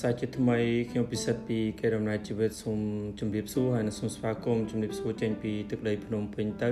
[0.00, 0.58] សាជាថ្មី
[0.90, 2.80] ខ្ញុំពិសិដ្ឋពីកេរដំណើរជីវិតសូម
[3.20, 6.70] ជម្រាបសួរហើយនិងសូមស្វាគមន៍ជម្រាបសួរចេញពីទឹកដីភ្នំពេញទៅ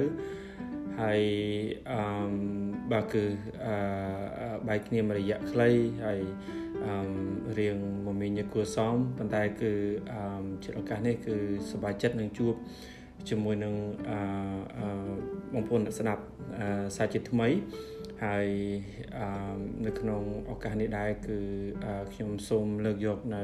[1.00, 1.22] ហើយ
[1.92, 2.02] អឺ
[2.92, 3.24] បាទគឺ
[3.66, 5.70] អឺបាយគ្នាមួយរយៈខ្លី
[6.04, 6.20] ហើយ
[6.84, 6.92] អឺ
[7.58, 9.72] រៀងមមាញឹកគួរសមប៉ុន្តែគឺ
[10.12, 11.36] អឺជាឱកាសនេះគឺ
[11.70, 12.54] សប្បាយចិត្តនឹងជួប
[13.28, 13.74] ជាមួយនឹង
[14.08, 14.88] អឺ
[15.54, 16.22] បងប្អូនអ្នកស្ដាប់
[16.96, 17.48] សាជាថ្មី
[18.24, 18.48] ហើយ
[19.86, 21.38] នៅក្នុងឱកាសនេះដែរគឺ
[22.12, 23.42] ខ្ញុំសូមលើកយកនៅ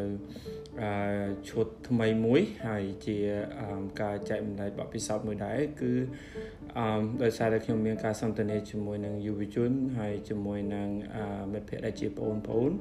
[1.49, 3.19] ឈុតថ្មីមួយហើយជា
[4.01, 5.93] ការចែកម្លែកបទពិសោធន៍មួយដែរគឺ
[6.79, 10.89] អឺដោយសារតែខ្ញុំមានការសន្ទនាជាមួយនឹងយុវជនហើយជាមួយនឹង
[11.53, 12.73] មិត្តភ័ក្តិដែលជាបងប្អូន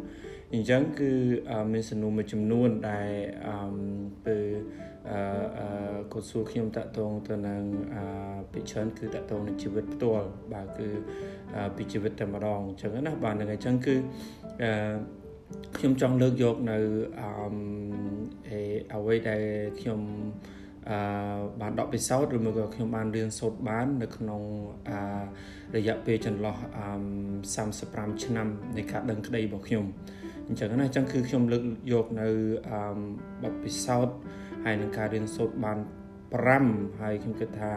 [0.53, 1.11] អញ្ចឹងគឺ
[1.73, 3.09] មានសំណួរមួយចំនួនដែល
[3.47, 3.55] អឺ
[4.25, 4.45] ពេល
[5.09, 5.17] អឺ
[6.11, 7.61] គាត់សួរខ្ញុំតាក់ទងទៅនឹង
[7.95, 8.03] អឺ
[8.51, 10.87] ពីច្រើនគឺតាក់ទងនឹងជីវិតផ្ទាល់បាទគឺ
[11.75, 13.95] ពីជីវិតតែម្ដងអញ្ចឹងណាបាទនឹងអញ្ចឹងគឺ
[14.63, 14.71] អឺ
[15.77, 16.77] ខ្ញុំចង់លើកយកនៅ
[17.19, 18.61] អឺ
[18.93, 19.41] អ្វីដែល
[19.79, 20.60] ខ្ញុំអឺ
[21.61, 24.41] បានដកពិសោធន៍ឬមកក៏ខ្ញុំបានរៀនសូត្របាន នៅក្នុង
[24.89, 24.97] អឺ
[25.75, 26.87] រយៈពេលចន្លោះអឺ
[27.55, 29.85] 35ឆ្នាំនៃការដឹងក្តីរបស់ខ្ញុំ
[30.47, 32.27] អញ្ចឹងណាអញ្ចឹងគឺខ្ញុំលើកយកនៅ
[32.69, 32.99] អឺ
[33.43, 34.15] បទពិសោធន៍
[34.65, 35.77] ហើយនឹងការរៀនសូត្របាន
[36.39, 37.73] 5ហើយខ្ញុំគិតថា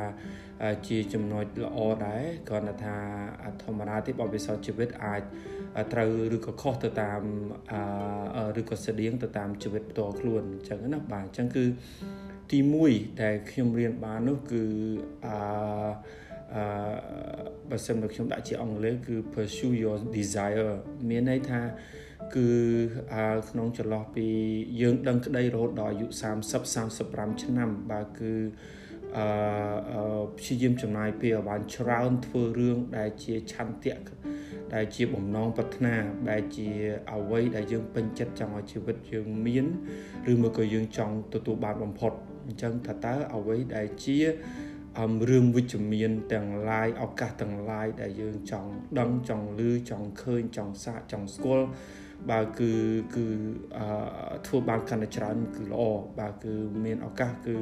[0.89, 2.97] ជាចំណុចល្អដែរគ្រាន់តែថា
[3.63, 5.23] ធម្មតាទេបបិសោជីវិតអាច
[5.93, 7.21] ត្រូវឬក៏ខុសទៅតាម
[8.61, 11.65] ឬក៏ស្តៀងទៅតាមជីវិតផ្ទាល់ខ្លួនអញ្ចឹងណាបាទអញ្ចឹងគឺ
[12.51, 12.59] ទី
[12.91, 14.63] 1ដែលខ្ញុំរៀនបាននោះគឺ
[15.27, 15.37] អឺ
[16.55, 16.65] អឺ
[17.71, 20.73] បើសិនមកខ្ញុំដាក់ជាអង់គ្លេសគឺ pursue your desire
[21.09, 21.61] មានន័យថា
[22.35, 22.49] គឺ
[23.51, 24.27] ក្នុងចន្លោះពី
[24.81, 26.07] យើងដឹងក្តីរហូតដល់អាយុ
[26.53, 28.33] 30 35ឆ្នាំបាទគឺ
[29.17, 33.99] អឺព្យាយាមចំណាយពេលឲ្យបានច្រើនធ្វើរឿងដែលជាឆន្ទៈ
[34.75, 35.95] ដែលជាបំណងប្រាថ្នា
[36.31, 36.69] ដែលជា
[37.13, 39.67] អ្វីដែលយើងពេញចិត្តចង់ឲ្យជីវិតយើងមាន
[40.33, 42.13] ឬមកក៏យើងចង់ទទួលបានបំផុត
[42.47, 44.19] អញ្ចឹងថាតើអ្វីដែលជា
[45.01, 51.67] អំរឿងវិជ្ជមានទាំងឡាយឱកាសទាំងឡាយដែលយើងចង់ដឹងចង់ឮចង់ឃើញចង់សាកចង់ស្គាល់
[52.31, 52.73] បើគឺ
[53.15, 53.27] គឺ
[53.79, 53.87] អឺ
[54.47, 55.83] ធ្វើបានកាន់តែច្រើនគឺល្អ
[56.21, 57.57] បើគឺមានឱកាសគឺ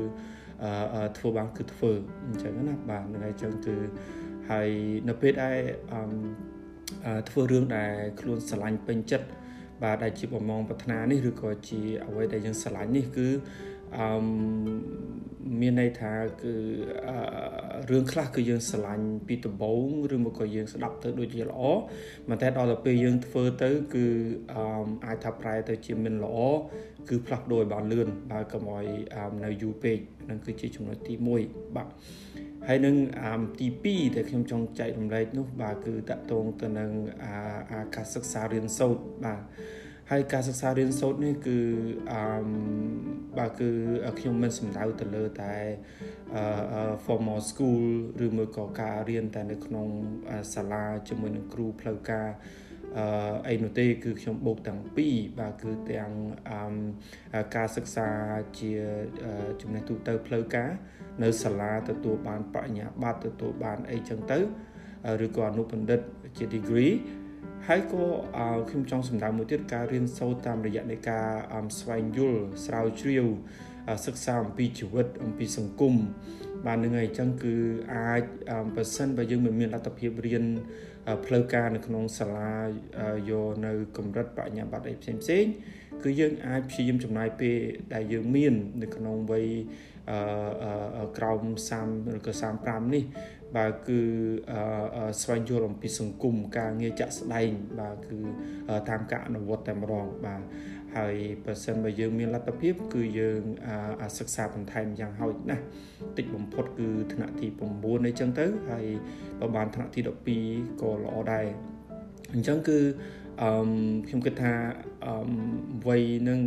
[0.94, 1.91] អឺធ្វើបានគឺធ្វើ
[2.26, 3.76] អញ្ចឹងណាបាទនឹងហើយអញ្ចឹងគឺ
[4.50, 4.70] ហើយ
[5.09, 5.59] នៅពេលដែល
[5.93, 9.28] អឺធ្វើរឿងដែលខ្លួនស្រឡាញ់ពេញចិត្ត
[9.82, 13.28] បាទដែលជាបំងប្រាថ្នានេះឬក៏ជាអ្វីដែលយើងស្រឡាញ់នេះគឺ
[13.98, 14.08] អឺ
[15.60, 16.54] មានន័យថាគឺ
[17.91, 21.62] រឿងខ្លះគឺយើងស្រឡាញ់ពីដំបូងឬមកក៏យើងស្ដាប់ទៅដូចជាល្អ
[22.28, 24.06] ប៉ុន្តែដល់ទៅពេលយើងធ្វើទៅគឺ
[25.06, 26.36] អាចថាប្រែទៅជាមិនល្អ
[27.08, 28.86] គឺផ្លាស់ប្ដូរឲ្យបានលឿនបើកុំឲ្យ
[29.44, 29.98] នៅយូរពេក
[30.31, 31.14] នឹងគឺជាចំណុចទី
[31.44, 31.88] 1បាទ
[32.69, 32.94] ហើយនឹង
[33.60, 36.91] ទី2ដែលខ្ញុំចង់ចែករំលែកនោះបាទគឺតកតងទៅនឹង
[37.25, 39.42] អាការសិក្សារៀនសូត្របាទ
[40.10, 41.58] ហើយការសិក្សារៀនសូត្រនេះគឺ
[42.12, 42.22] អឺ
[43.38, 43.70] បាទគឺ
[44.18, 45.54] ខ្ញុំមិនសំដៅទៅលើតែ
[46.34, 47.84] អឺ formal school
[48.24, 49.88] ឬមួយក៏ការរៀនតែនៅក្នុង
[50.54, 52.28] សាលាជាមួយនឹងគ្រូផ្លូវការ
[52.98, 56.10] អឺអីនោះទេគឺខ្ញុំបូកទាំងពីរបាទគឺទាំង
[56.50, 58.08] អឺការសិក្សា
[58.58, 58.72] ជា
[59.60, 60.70] ចំណេះទូទៅផ្លូវការ
[61.22, 64.38] នៅសាលាទទួលបានបញ្ញាបត្រទទួលបានអីចឹងទៅ
[65.24, 66.00] ឬក៏អនុបណ្ឌិត
[66.36, 66.92] ជា degree
[67.69, 68.05] ហើយក៏
[68.71, 71.28] ខ្ញុំចង់សម្ដៅមួយទៀតការរៀនសូត្រតាមរយៈនៃការ
[71.78, 73.27] ស្វែងយល់ស្រាវជ្រាវ
[74.06, 75.95] សិក្សាអំពីជីវិតអំពីសង្គម
[76.67, 77.55] បាទនឹងហើយអញ្ចឹងគឺ
[77.95, 78.23] អាច
[78.77, 80.45] បើសិនបើយើងមិនមានលទ្ធភាពរៀន
[81.25, 82.55] ផ្លូវការនៅក្នុងសាលា
[83.31, 85.44] យកនៅកម្រិតបញ្ញាបត្រអីផ្សេងផ្សេង
[86.03, 87.56] គឺយើងអាចព្យាយាមចំណាយពេល
[87.94, 89.47] ដែលយើងមាន នៅក្នុងវ័យ
[90.99, 91.41] អឺក្រោម
[91.79, 92.33] 30ឬក៏
[92.65, 93.05] 35នេះ
[93.56, 94.00] បាទគឺ
[95.22, 98.18] ស្វែងយល់អំពីសង្គមការងារចាក់ស្ដែងបាទគឺ
[98.88, 100.42] តាមការអនុវត្តតែម្ដងបាទ
[100.96, 103.42] ហើយបើសិនបើយើងមានលទ្ធភាព គឺយើង
[104.18, 105.64] សិក្សាបន្ថែមយ៉ាងហោចណាស់
[106.18, 107.46] តិចបំផុតគឺថ្នាក់ទី
[107.76, 108.86] 9អីចឹងទៅហើយ
[109.40, 110.00] បើបានថ្នាក់ទី
[110.40, 111.46] 12ក៏ល្អដែរ
[112.34, 112.78] អញ្ចឹងគឺ
[113.43, 113.50] អឺ
[114.08, 114.52] ខ្ញុំគិតថា
[115.06, 115.14] អឺ
[115.87, 116.40] វ័យនឹង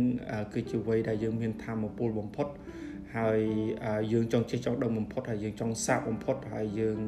[0.54, 2.46] គឺជាវ័យដែលយើងមានធម៌ពលបំផុត
[3.16, 3.40] ហើយ
[4.12, 6.98] យើងចង់ចេះចង់ដឹងបំផុតហើយយើងចង់សាកបំផុតហើយយើង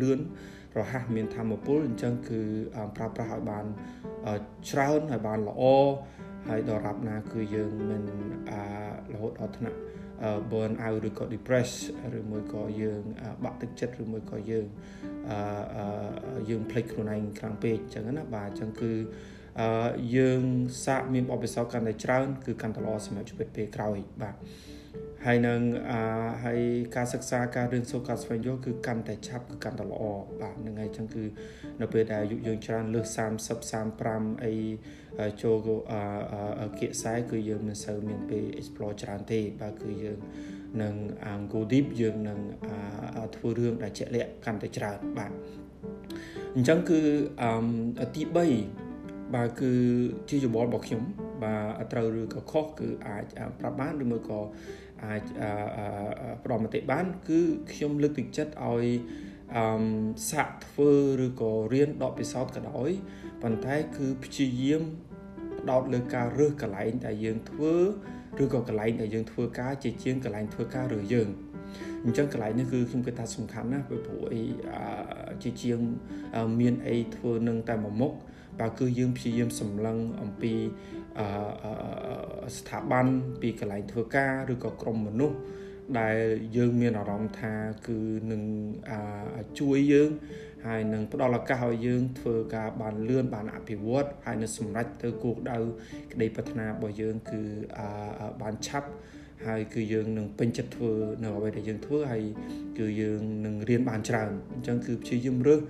[0.00, 0.20] លឿន
[0.78, 2.40] រហ័សមានធម៌ពលអញ្ចឹងគឺ
[2.96, 3.64] ប្រើប្រាស់ឲ្យបាន
[4.70, 5.62] ច្រើនហើយបានល្អ
[6.48, 8.02] ហើយដល់រាប់ណាគឺយើងមិន
[9.12, 9.78] រហូតដល់ថ្នាក់
[10.50, 11.70] burn out ឬក៏ depress
[12.18, 13.02] ឬមួយក៏យើង
[13.44, 14.66] បាក់ទឹកចិត្តឬមួយក៏យើង
[16.50, 18.92] យើងភ្លេចខ្លួនឯងខ្លាំងពេកអញ្ចឹងណាបាទអញ្ចឹងគឺ
[20.16, 20.42] យើង
[20.84, 24.34] សាកមានបបិសោកាន់តែច្រើន គឺកាន់តែល្អសម្រាប់ជីវិតពេលក្រោយបាទ
[25.24, 25.60] ហើយនឹង
[25.90, 26.00] អឺ
[26.44, 26.60] ហើយ
[26.96, 30.02] ការសិក្សាការរៀនសូត្រការស្វែងយល់គឺកាន់តែឆាប់គឺកាន់តែល្អ
[30.40, 31.24] បាទហ្នឹងហើយអញ្ចឹងគឺ
[31.80, 34.54] នៅពេលដែលអាយុយើងច្រើនលើស30 35អី
[35.42, 35.56] ចូល
[36.60, 40.18] អឺគៀកខ្សែគឺយើងមិនសូវមានពេល explore ច្រើនទេបាទគឺយើង
[40.82, 40.94] នឹង
[41.52, 42.38] go deep យើងនឹង
[43.36, 45.32] ធ្វើរឿងដែលជាក់លាក់កាន់តែច្រើនបាទ
[46.56, 47.00] អញ្ចឹងគឺ
[47.42, 48.36] អឺទី3
[49.34, 49.72] បាទគឺ
[50.28, 51.02] ជាយោបល់របស់ខ្ញុំ
[51.44, 51.54] បា
[51.84, 53.24] ទត្រូវឬក៏ខុសគឺអាច
[53.60, 54.40] ប្រាប់បានឬមួយក៏
[55.04, 55.22] អាច
[56.44, 57.40] ផ្ដល់មតិបាន គឺ
[57.72, 58.86] ខ្ញុំលើកទឹកចិត្តឲ្យ
[59.56, 59.64] អឺ
[60.30, 60.92] សាក់ធ្វើ
[61.26, 62.90] ឬក៏រៀនដកពិសោធន៍ក៏ដោយ
[63.42, 64.82] ប៉ុន្តែគឺព្យាយាម
[65.60, 67.74] ផ្ដោតលើការរើសកន្លែងដែលយើងធ្វើ
[68.42, 71.28] ឬក៏កន្លែងដែលយើងធ្វើការជាជាងកន្លែងធ្វើការឬយើង
[72.04, 74.42] អញ្ចឹងកន្លែងនេះគឺខ្ញុំគិតថាសំខាន់ណាស់ព្រោះអី
[75.42, 75.78] ជាជាង
[76.60, 78.12] មានអីធ្វើនឹងតែមួយមុខ
[78.60, 80.54] បើគឺយើងព្យាយាមសម្លឹងអំពី
[82.58, 83.06] ស្ថាប័ន
[83.40, 85.36] ពីកន្លែងធ្វើការឬក៏ក្រុមមនុស្ស
[86.00, 86.18] ដែល
[86.56, 87.52] យើងមានអារម្មណ៍ថា
[87.86, 87.98] គឺ
[88.30, 88.42] នឹង
[89.58, 90.10] ជួយយើង
[90.66, 95.58] ហើយនឹងផ្ដល់ឱកាសឲ្យយើងធ្វើការបានលឿនបានអភិវឌ្ឍហើយនឹងសម្រេចទៅគោលដៅ
[96.12, 97.42] ក្តីប្រាថ្នារបស់យើងគឺ
[98.42, 98.88] បានឆាប់
[99.46, 100.92] ហើយគឺយើងនឹងពេញចិត្តធ្វើ
[101.22, 102.24] នៅអ្វីដែលយើងធ្វើហើយ
[102.78, 105.60] គឺយើងនឹងរៀនបានច្រើនអញ្ចឹងគឺព្យាយាមរើស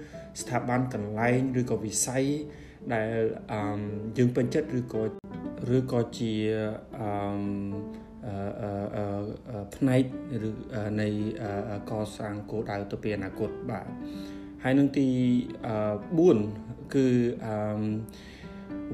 [0.43, 2.25] ស្ថាប័នកន្លែងឬក៏វិស័យ
[2.95, 3.11] ដែល
[4.19, 5.03] យើងពេញចិត្តឬក៏
[5.75, 6.33] ឬក៏ជា
[7.01, 8.37] អឺ
[9.77, 10.05] ផ្នែក
[10.49, 10.51] ឬ
[11.01, 11.09] នៃ
[11.91, 13.87] កសាងគោលដៅទៅពេលអនាគតបាទ
[14.63, 15.09] ហើយនឹងទី
[16.17, 17.07] 4គឺ
[17.47, 17.57] អឺ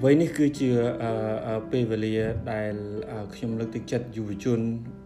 [0.02, 0.70] វ័យនេះគឺជា
[1.72, 2.16] ពេលវេលា
[2.52, 2.74] ដែល
[3.34, 4.60] ខ្ញុំលើកទឹកចិត្តយុវជន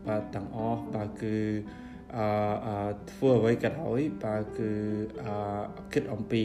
[0.09, 1.37] បាទទាំងអស់បាទគឺ
[2.17, 4.71] អឺធ្វើអ្វីក៏ដោយបាទគឺ
[5.25, 5.35] អឺ
[5.93, 6.45] គិតអំពី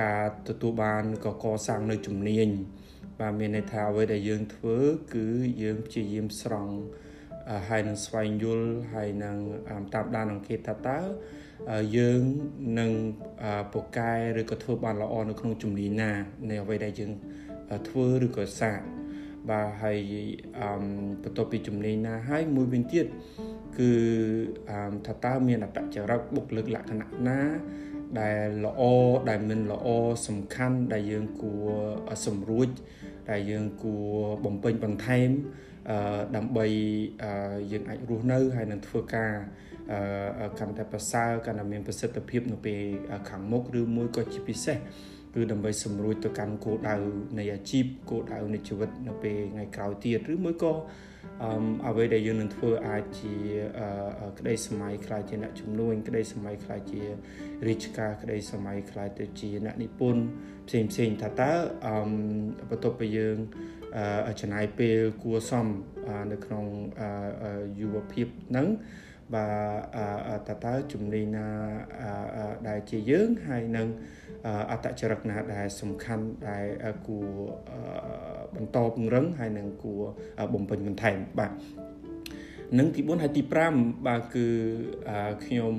[0.00, 2.48] ការទទួលបានក៏កសាងនៅជំនាញ
[3.20, 4.76] បាទមានន័យថាអ្វីដែលយើងធ្វើ
[5.14, 5.26] គឺ
[5.62, 6.74] យើងព្យាយាមស្រង់
[7.68, 9.36] ហើយនឹងស្វែងយល់ហើយនឹង
[9.94, 10.98] តាមដានអង្កេតថាតើ
[11.96, 12.22] យើង
[12.78, 12.90] នឹង
[13.72, 16.12] ពូកែឬក៏ធ្វើបានល្អនៅក្នុងជំនាញណា
[16.50, 17.12] នៃអ្វីដែលយើង
[17.88, 18.80] ធ្វើឬក៏សាក
[19.50, 19.98] បាទហើយ
[20.58, 20.68] អឺ
[21.22, 23.06] បន្ទាប់ពីជំនាញណាហើយមួយវិញទៀត
[23.78, 23.90] គឺ
[24.70, 27.40] អឺថាតើមានអត្តចរិតបុគ្គលិកលក្ខណៈណា
[28.20, 28.82] ដែលល្អ
[29.28, 29.86] ដែលមិនល្អ
[30.26, 31.66] សំខាន់ដែលយើងគួរ
[32.26, 32.68] សម្រួច
[33.30, 34.06] ដែលយើងគួរ
[34.44, 35.30] បំពេញបន្ថែម
[35.90, 36.66] អឺដើម្បី
[37.72, 39.32] យើងអាចរស់នៅហើយនឹងធ្វើការ
[40.58, 42.80] កាន់តែប្រសើរកាន់តែមានប្រសិទ្ធភាពនៅពេល
[43.28, 44.76] ខាងមុខឬមួយក៏ជាពិសេស
[45.34, 46.96] គឺដើម្បីសម្រួចទៅកាន់គោលដៅ
[47.38, 50.72] នៃអាជីពគោលដៅនៃជីវិតនៅពេលថ្ងៃក្រោយទៀតឬមួយក៏
[51.42, 51.50] អឺ
[51.88, 53.34] អ្វីដែលយើងនឹងធ្វើអាចជា
[54.38, 57.02] ក្តីសម័យខ្លាចជាអ្នកជំនួញក្តីសម័យខ្លាចជា
[57.68, 60.22] រាជការក្តីសម័យខ្លាចទៅជាអ្នកនិពន្ធ
[60.68, 61.52] ផ្សេងផ្សេងថាតើ
[61.86, 61.94] អឺ
[62.70, 63.38] បន្ទាប់ពីយើង
[64.40, 65.66] ចំណាយពេលគួសម
[66.32, 66.64] នៅក្នុង
[67.80, 68.68] យុវភាពហ្នឹង
[69.34, 69.46] បា
[70.48, 71.48] ទតើតើជំនាញណា
[72.68, 73.88] ដែលជាយើងហើយនឹង
[74.70, 76.66] អត្តចរិតណាដែលសំខាន់ដែល
[77.06, 77.28] គួរ
[78.54, 80.02] បន្តពង្រឹងហើយនឹងគួរ
[80.54, 81.52] បំពេញបន្ថែមបាទ
[82.78, 83.42] នឹងទី4ហើយទី
[83.74, 84.46] 5បាទគឺ
[85.44, 85.74] ខ្ញុំ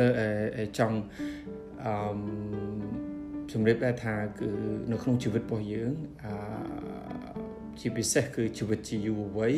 [0.00, 0.10] លើ
[0.78, 0.98] ចង់
[1.84, 3.00] អឺ
[3.52, 4.50] ជំរាបដែរថាគឺ
[4.92, 5.92] នៅក្នុងជីវិតរបស់យើង
[6.24, 6.32] អឺ
[7.80, 9.56] ជាពិសេសគឺជីវិតជាយុវវ័យ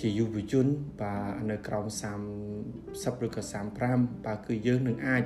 [0.00, 0.66] ជាយុវជន
[1.00, 1.86] បាទនៅក្រោម
[2.54, 3.42] 30ឬក៏
[3.82, 5.22] 35បាទគឺយើងនឹងអាច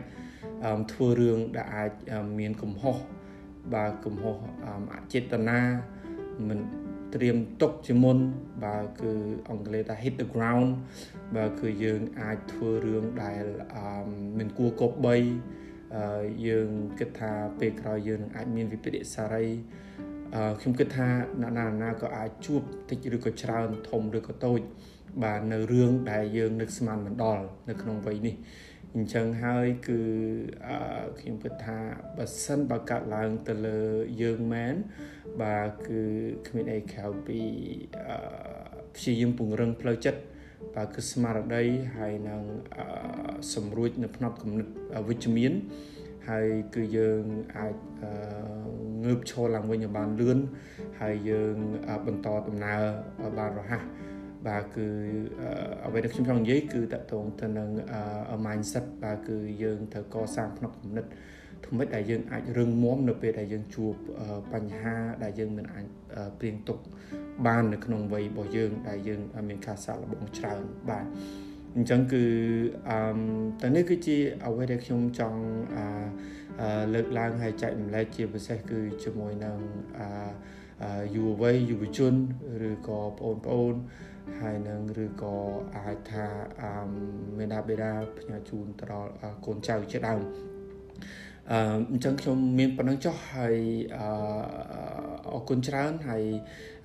[0.92, 1.92] ធ្វើរឿងដែលអាច
[2.38, 2.96] មានកំហុស
[3.74, 4.36] បាទកំហុស
[4.92, 5.60] អចេតនា
[6.48, 6.58] មិន
[7.14, 8.18] ត្រៀមទុកជាមុន
[8.64, 9.12] បាទគឺ
[9.48, 10.68] អង់គ្លេសថា hit the ground
[11.36, 13.44] បាទគឺយើងអាចធ្វើរឿងដែល
[14.38, 15.16] មិនគួរគប្បី
[16.46, 16.68] យើង
[16.98, 19.46] គិតថាពេលក្រោយយើងនឹងអាចមានវិបត្តិសារី
[20.60, 21.08] ខ្ញុំគិតថា
[21.40, 24.60] អ្នកណាណាក៏អាចជួបតិចឬក៏ច្រើនធំឬក៏តូច
[25.22, 28.34] បាទនៅរឿងដែលយើងនឹកស្មានមិនដល់នៅក្នុងវ័យនេះ
[28.94, 30.00] អញ្ចឹងហើយគឺ
[31.18, 31.78] ខ្ញុំគិតថា
[32.16, 33.80] បើសិនបើកាត់ឡើងទៅលើ
[34.22, 34.74] យើងមែន
[35.42, 36.02] បាទគឺ
[36.48, 37.40] គ្មានអីក្រៅពី
[38.94, 40.20] ព្យាយាមពង្រឹងផ្លូវចិត្ត
[40.74, 41.64] បាទគឺស្មារតី
[41.96, 42.42] ហើយនឹង
[43.54, 44.66] សម្រួចនៅផ្នត់គំនិត
[45.08, 45.52] វិជ្ជមាន
[46.28, 47.22] ហើយគឺយើង
[47.56, 47.74] អាច
[49.04, 50.38] ងើបឈរឡើងវិញឲ្យបានលឿន
[51.00, 51.54] ហើយយើង
[52.06, 52.80] បន្តដំណើរ
[53.22, 53.82] ឲ្យបានរហ័ស
[54.48, 54.86] បាទគឺ
[55.84, 57.70] អ្វីដែលខ្ញុំចង់និយាយគឺតកតងទៅនឹង
[58.46, 61.06] mindset បាទគឺយើងត្រូវកសាងផ្នត់គំនិត
[61.66, 63.94] ថ្មីដែលយើងអាចរឹងមាំនៅពេលដែលយើងជួប
[64.52, 65.86] បញ្ហាដែលយើងមិនអាច
[66.38, 66.78] ព្រៀងទុក
[67.46, 71.06] បាននៅក្នុងវ័យរបស់យើងដែលយើងមានការសាកល្បងច្រើនបាទ
[71.76, 72.24] អញ្ចឹងគឺ
[72.88, 72.96] អឺ
[73.62, 75.40] តើនេះគឺជាអ្វីដែលខ្ញុំចង់
[75.76, 79.56] អឺលើកឡើងហើយចែកម្លែកជាពិសេសគឺជាមួយនឹង
[80.00, 80.84] អ
[81.14, 82.14] យុវវ័យយុវជន
[82.68, 83.74] ឬក៏បងប្អូន
[84.40, 85.36] ហើយនឹងឬក៏
[85.76, 86.26] អាចថា
[87.38, 89.10] មេដាបេដាផ្ញើជូនទៅដល់
[89.46, 90.20] កូនចៅជាដើម
[91.52, 93.56] អឺអញ្ចឹងខ្ញុំមានប៉ុណ្ណឹងចុះហើយ
[93.96, 94.06] អឺ
[95.32, 96.24] អរគុណច្រើនហើយ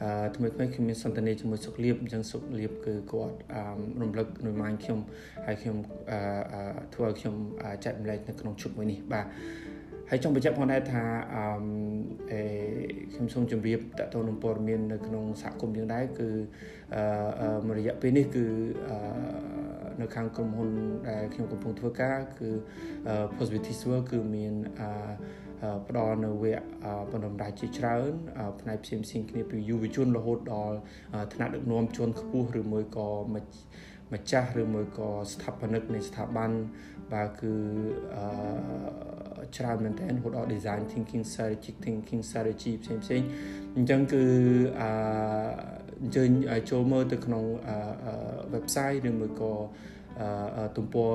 [0.03, 3.61] អឺថ្មីថ្មីខ្ញុំមានសន្ទនាជាមួយសុខលៀបអញ្ចឹងសុខលៀបគឺគាត់អឺ
[4.01, 4.99] រំលឹក remind ខ្ញុំ
[5.45, 5.77] ហើយខ្ញុំ
[6.11, 6.19] អឺ
[6.93, 7.35] ធ្វើឲ្យខ្ញុំ
[7.85, 9.25] ចែកម្លែកនៅក្នុងជុតមួយនេះបាទ
[10.09, 11.03] ហើយចង់បញ្ជាក់ផងដែរថា
[11.35, 11.43] អឺ
[12.31, 12.41] អេ
[13.13, 16.29] ខ្ញុំសូមជម្រាបតទៅនឹងព័ត៌មាននៅក្នុងសហគមន៍យើងដែរគឺ
[17.41, 18.45] អឺមួយរយៈពេលនេះគឺ
[18.89, 18.97] អឺ
[20.01, 20.69] នៅខាងក្រុមហ៊ុន
[21.09, 22.49] ដែលខ្ញុំកំពុងធ្វើការគឺ
[23.37, 24.89] Positivity World គឺមានអឺ
[25.87, 26.63] ផ្ដល់នៅវគ្គ
[27.11, 28.11] បណ្ដុំដៃជាច្រើន
[28.61, 30.77] ផ្នែកផ្សេងផ្សេងគ្នាពីយុវជនរហូតដល់
[31.33, 33.09] ថ្នាក់ដឹកនាំជាន់ខ្ពស់ឬមួយក៏
[34.13, 36.51] ម្ចាស់ឬមួយក៏ស្ថាបនិកនៃស្ថាប័ន
[37.13, 37.53] បាទគឺ
[38.15, 43.21] អឺច្រើនមែនទែនរហូតដល់ design thinking strategy thinking strategy ផ្សេងផ្សេង
[43.75, 44.23] អញ្ចឹងគឺ
[44.81, 44.89] អឺ
[46.01, 46.29] អញ្ជើញ
[46.71, 47.43] ចូលមើលទៅក្នុង
[48.53, 49.53] website ឬមួយក៏
[50.77, 51.13] ទំព័រ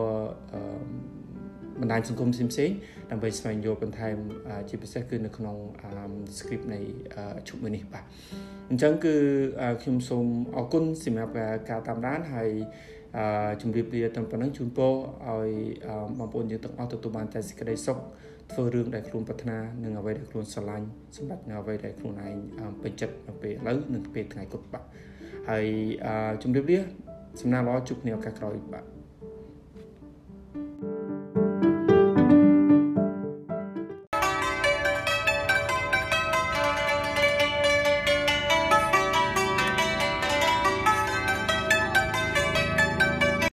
[1.80, 2.70] បណ្ដាញសង្គមផ្សេងផ្សេង
[3.10, 4.16] ដើម្បីស្វែងយល់បន្ថែម
[4.68, 5.56] ជាពិសេសគឺនៅក្នុង
[6.38, 6.80] script នៃ
[7.48, 8.04] ជុំមួយនេះបាទ
[8.70, 9.14] អញ្ចឹងគឺ
[9.82, 11.32] ខ្ញុំសូមអរគុណសម្រាប់
[11.70, 12.50] ការតាមដានហើយ
[13.16, 14.92] អឺជម្រាបលាទាំងប៉ុណ្ណឹងជូនពរ
[15.28, 15.50] ឲ្យ
[16.18, 17.98] បងប្អូនយើងទាំងអស់ទទួលបានតែសេចក្តីសុខ
[18.50, 22.36] ធ្វើរឿងដែលខ្លួនប្រាថ្នានិងអ្វីដែលខ្លួនស្រឡាញ់សម្រាប់នៅអ្វីដែលខ្លួនឯង
[22.82, 24.84] ពេញចិត្តនៅពេលឥឡូវនិងពេលថ្ងៃគត់បាទ
[25.50, 25.66] ហើយ
[26.42, 26.78] ជម្រាបលា
[27.40, 28.84] សំណាងល្អជួបគ្នាឱកាសក្រោយបាទ